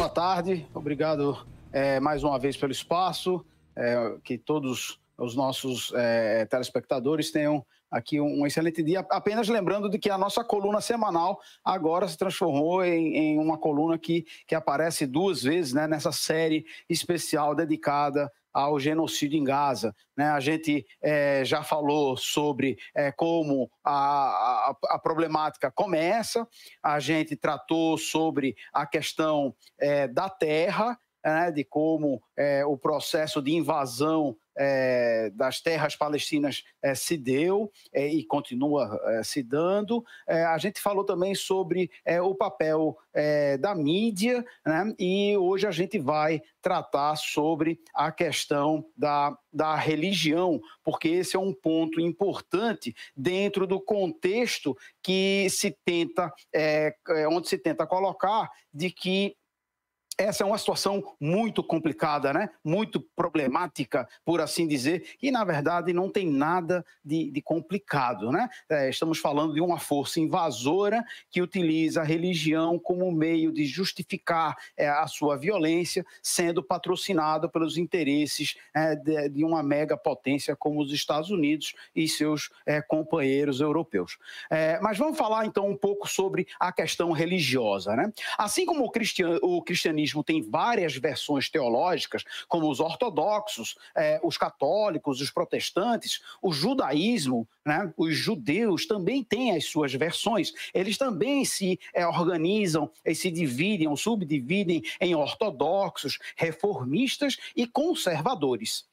[0.00, 0.66] boa tarde.
[0.72, 3.44] Obrigado é, mais uma vez pelo espaço.
[3.76, 9.00] É, que todos os nossos é, telespectadores tenham aqui um, um, excelente dia.
[9.10, 13.98] Apenas lembrando de que a nossa coluna semanal agora se transformou em, em uma coluna
[13.98, 19.94] que, que aparece duas vezes né, nessa série especial dedicada ao genocídio em Gaza.
[20.16, 20.26] Né?
[20.26, 26.46] A gente é, já falou sobre é, como a, a, a, problemática começa,
[26.82, 31.50] a gente tratou sobre a questão é, da terra, né?
[31.50, 32.22] de como
[32.66, 39.22] o processo de invasão é, das terras palestinas é, se deu é, e continua é,
[39.22, 40.04] se dando.
[40.28, 41.90] É, a gente falou também sobre
[42.22, 42.98] o papel
[43.60, 44.94] da mídia, né?
[44.98, 51.38] e hoje a gente vai tratar sobre a questão da, da religião, porque esse é
[51.38, 56.32] um ponto importante dentro do contexto que se tenta,
[57.30, 59.36] onde se tenta colocar de que
[60.20, 62.50] essa é uma situação muito complicada, né?
[62.62, 68.30] muito problemática, por assim dizer, e na verdade não tem nada de, de complicado.
[68.30, 68.46] Né?
[68.68, 74.56] É, estamos falando de uma força invasora que utiliza a religião como meio de justificar
[74.76, 80.82] é, a sua violência, sendo patrocinado pelos interesses é, de, de, uma mega potência como
[80.82, 84.18] os Estados Unidos e seus é, companheiros europeus.
[84.50, 87.96] É, mas vamos falar então um pouco sobre a questão religiosa.
[87.96, 88.12] Né?
[88.36, 94.36] Assim como o, cristian, o cristianismo tem várias versões teológicas, como os ortodoxos, é, os
[94.36, 100.52] católicos, os protestantes, o judaísmo, né, os judeus também têm as suas versões.
[100.74, 108.89] Eles também se é, organizam e se dividem, ou subdividem em ortodoxos, reformistas e conservadores.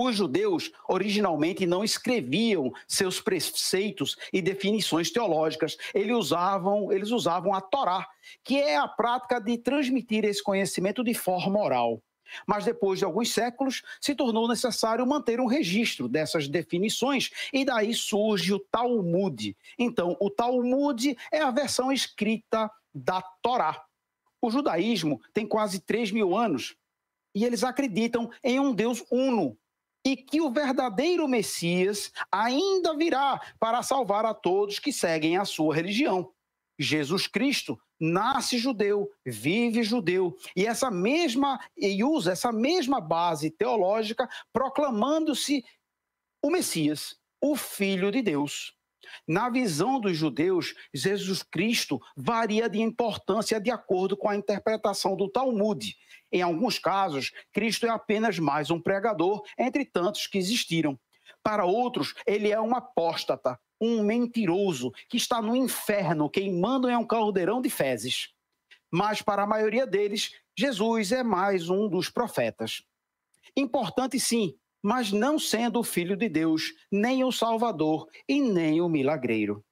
[0.00, 7.60] Os judeus originalmente não escreviam seus preceitos e definições teológicas, eles usavam, eles usavam a
[7.60, 8.06] Torá,
[8.44, 12.00] que é a prática de transmitir esse conhecimento de forma oral.
[12.46, 17.92] Mas depois de alguns séculos, se tornou necessário manter um registro dessas definições, e daí
[17.92, 19.56] surge o Talmud.
[19.76, 23.84] Então, o Talmud é a versão escrita da Torá.
[24.40, 26.76] O judaísmo tem quase 3 mil anos
[27.34, 29.58] e eles acreditam em um Deus uno,
[30.08, 35.74] e que o verdadeiro Messias ainda virá para salvar a todos que seguem a sua
[35.74, 36.32] religião.
[36.78, 44.26] Jesus Cristo nasce judeu, vive judeu, e essa mesma e usa essa mesma base teológica
[44.50, 45.62] proclamando-se
[46.42, 48.77] o Messias, o filho de Deus.
[49.26, 55.28] Na visão dos judeus, Jesus Cristo varia de importância de acordo com a interpretação do
[55.28, 55.96] Talmud.
[56.30, 60.98] Em alguns casos, Cristo é apenas mais um pregador entre tantos que existiram.
[61.42, 67.06] Para outros, ele é um apóstata, um mentiroso que está no inferno queimando em um
[67.06, 68.30] caldeirão de fezes.
[68.90, 72.82] Mas para a maioria deles, Jesus é mais um dos profetas.
[73.56, 78.88] Importante sim, mas não sendo o Filho de Deus, nem o Salvador e nem o
[78.88, 79.64] milagreiro.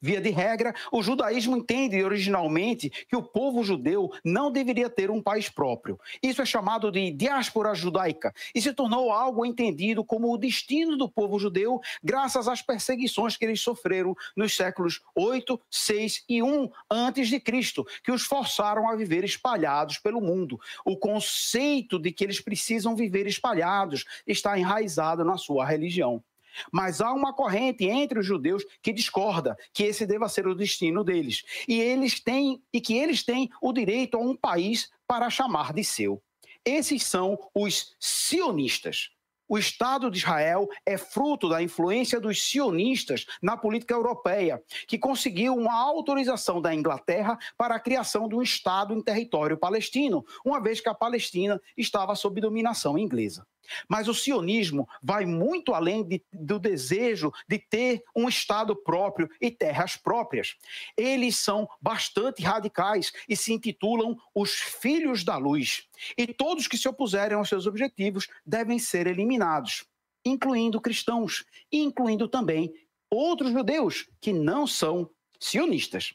[0.00, 5.22] Via de regra, o judaísmo entende originalmente que o povo judeu não deveria ter um
[5.22, 5.98] país próprio.
[6.22, 11.08] Isso é chamado de diáspora judaica e se tornou algo entendido como o destino do
[11.08, 17.28] povo judeu graças às perseguições que eles sofreram nos séculos 8, 6 e 1 antes
[17.28, 20.60] de Cristo, que os forçaram a viver espalhados pelo mundo.
[20.84, 26.22] O conceito de que eles precisam viver espalhados está enraizado na sua religião.
[26.72, 31.04] Mas há uma corrente entre os judeus que discorda que esse deva ser o destino
[31.04, 31.42] deles.
[31.68, 35.84] E eles têm e que eles têm o direito a um país para chamar de
[35.84, 36.22] seu.
[36.64, 39.10] Esses são os sionistas.
[39.48, 45.54] O Estado de Israel é fruto da influência dos sionistas na política europeia, que conseguiu
[45.54, 50.80] uma autorização da Inglaterra para a criação de um Estado em território palestino, uma vez
[50.80, 53.46] que a Palestina estava sob dominação inglesa.
[53.88, 59.50] Mas o sionismo vai muito além de, do desejo de ter um Estado próprio e
[59.50, 60.56] terras próprias.
[60.96, 65.84] Eles são bastante radicais e se intitulam os Filhos da Luz.
[66.16, 69.84] E todos que se opuserem aos seus objetivos devem ser eliminados,
[70.24, 72.72] incluindo cristãos, incluindo também
[73.10, 75.10] outros judeus que não são
[75.40, 76.14] sionistas.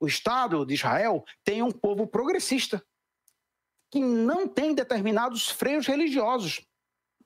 [0.00, 2.82] O Estado de Israel tem um povo progressista
[3.90, 6.67] que não tem determinados freios religiosos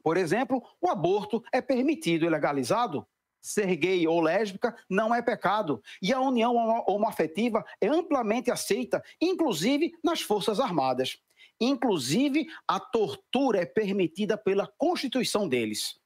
[0.02, 3.06] por exemplo, o aborto é permitido e legalizado.
[3.40, 5.82] Ser gay ou lésbica não é pecado.
[6.00, 6.54] E a união
[6.87, 11.19] homoafetiva é amplamente aceita, inclusive nas Forças Armadas.
[11.60, 16.00] Inclusive, a tortura é permitida pela Constituição deles.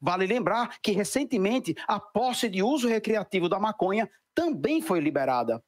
[0.00, 5.62] Vale lembrar que, recentemente, a posse de uso recreativo da maconha também foi liberada.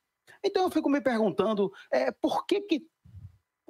[0.45, 2.83] Então, eu fico me perguntando é, por que, que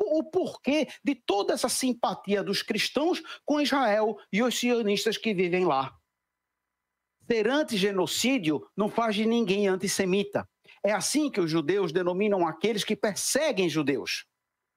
[0.00, 5.64] o porquê de toda essa simpatia dos cristãos com Israel e os sionistas que vivem
[5.64, 5.94] lá.
[7.30, 10.48] Ser anti-genocídio não faz de ninguém antissemita.
[10.82, 14.24] É assim que os judeus denominam aqueles que perseguem judeus.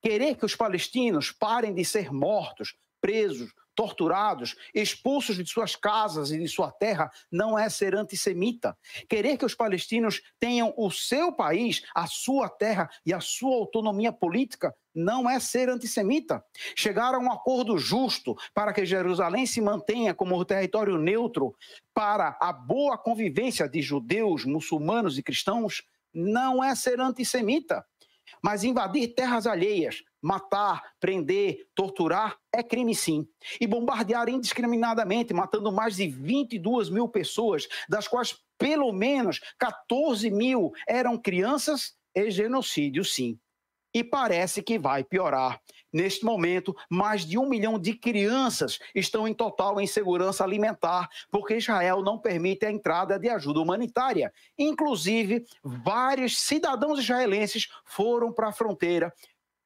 [0.01, 6.37] Querer que os palestinos parem de ser mortos, presos, torturados, expulsos de suas casas e
[6.37, 8.77] de sua terra, não é ser antissemita.
[9.09, 14.11] Querer que os palestinos tenham o seu país, a sua terra e a sua autonomia
[14.11, 16.43] política não é ser antissemita.
[16.75, 21.55] Chegar a um acordo justo para que Jerusalém se mantenha como território neutro
[21.93, 25.83] para a boa convivência de judeus, muçulmanos e cristãos
[26.13, 27.83] não é ser antissemita.
[28.41, 33.27] Mas invadir terras alheias, matar, prender, torturar é crime sim.
[33.59, 40.71] E bombardear indiscriminadamente, matando mais de 22 mil pessoas, das quais pelo menos 14 mil
[40.87, 43.37] eram crianças, é genocídio sim
[43.93, 45.59] e parece que vai piorar.
[45.91, 52.01] Neste momento, mais de um milhão de crianças estão em total insegurança alimentar, porque Israel
[52.01, 54.33] não permite a entrada de ajuda humanitária.
[54.57, 59.13] Inclusive, vários cidadãos israelenses foram para a fronteira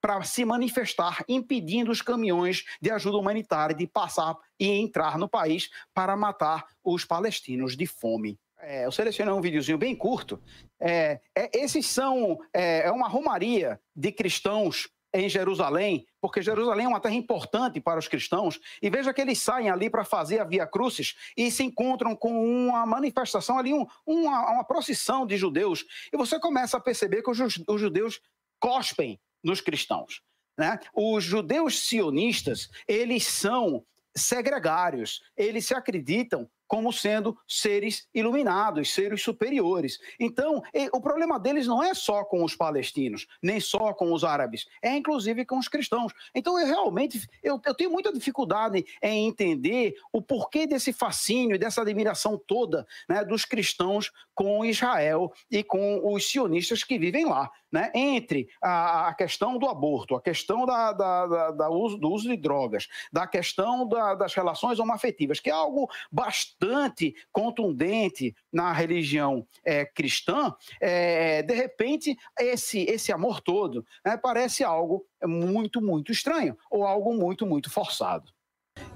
[0.01, 5.69] para se manifestar, impedindo os caminhões de ajuda humanitária de passar e entrar no país
[5.93, 8.39] para matar os palestinos de fome.
[8.59, 10.41] É, eu selecionei um videozinho bem curto.
[10.79, 16.89] É, é, esses são é, é, uma romaria de cristãos em Jerusalém, porque Jerusalém é
[16.89, 18.59] uma terra importante para os cristãos.
[18.81, 22.31] E veja que eles saem ali para fazer a Via Crucis e se encontram com
[22.31, 25.85] uma manifestação ali, um, uma, uma procissão de judeus.
[26.11, 28.19] E você começa a perceber que os, os judeus
[28.59, 30.21] cospem nos cristãos.
[30.57, 30.79] Né?
[30.93, 33.85] Os judeus sionistas, eles são
[34.15, 39.99] segregários, eles se acreditam como sendo seres iluminados, seres superiores.
[40.19, 40.61] Então,
[40.91, 44.95] o problema deles não é só com os palestinos, nem só com os árabes, é
[44.95, 46.11] inclusive com os cristãos.
[46.35, 51.59] Então, eu realmente eu, eu tenho muita dificuldade em entender o porquê desse fascínio e
[51.59, 57.49] dessa admiração toda né, dos cristãos com Israel e com os sionistas que vivem lá.
[57.69, 62.09] Né, entre a, a, questão do aborto, a questão da, da, da, da uso, do
[62.09, 63.85] uso de drogas, da questão
[64.17, 72.17] das relações homoafetivas, que é algo bastante contundente na religião é, cristã, é, de repente
[72.39, 78.31] esse, esse amor todo né, parece algo muito, muito estranho ou algo muito, muito forçado.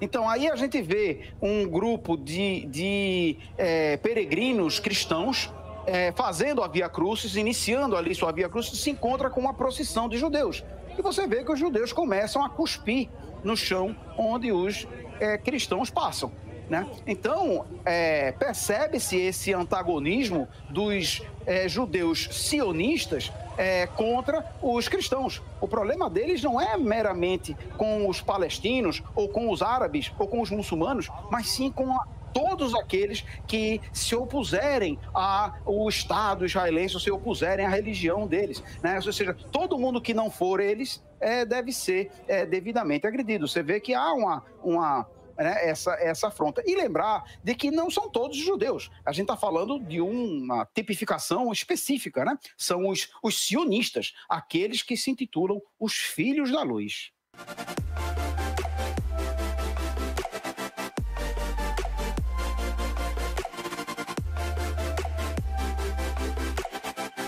[0.00, 5.52] Então aí a gente vê um grupo de, de é, peregrinos cristãos
[5.86, 10.08] é, fazendo a Via Crucis, iniciando ali sua Via Crucis, se encontra com uma procissão
[10.08, 10.64] de judeus.
[10.96, 13.08] E você vê que os judeus começam a cuspir
[13.42, 14.86] no chão onde os
[15.20, 16.32] é, cristãos passam.
[16.68, 16.86] Né?
[17.06, 25.42] Então, é, percebe-se esse antagonismo dos é, judeus sionistas é, contra os cristãos.
[25.60, 30.40] O problema deles não é meramente com os palestinos, ou com os árabes, ou com
[30.40, 37.00] os muçulmanos, mas sim com a todos aqueles que se opuserem ao Estado israelense, ou
[37.00, 38.62] se opuserem à religião deles.
[38.82, 38.96] Né?
[38.96, 43.46] Ou seja, todo mundo que não for eles é, deve ser é, devidamente agredido.
[43.46, 45.06] Você vê que há uma, uma
[45.36, 46.62] né, essa, essa afronta.
[46.66, 48.90] E lembrar de que não são todos judeus.
[49.04, 52.38] A gente está falando de uma tipificação específica, né?
[52.56, 57.12] São os, os sionistas, aqueles que se intitulam os filhos da luz.